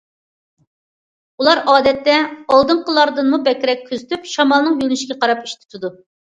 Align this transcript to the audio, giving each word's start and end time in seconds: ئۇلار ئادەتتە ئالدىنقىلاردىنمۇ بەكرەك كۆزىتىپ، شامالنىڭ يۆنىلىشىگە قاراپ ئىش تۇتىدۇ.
ئۇلار 1.41 1.59
ئادەتتە 1.73 2.15
ئالدىنقىلاردىنمۇ 2.55 3.41
بەكرەك 3.49 3.85
كۆزىتىپ، 3.91 4.27
شامالنىڭ 4.33 4.81
يۆنىلىشىگە 4.81 5.19
قاراپ 5.27 5.47
ئىش 5.51 5.55
تۇتىدۇ. 5.61 5.95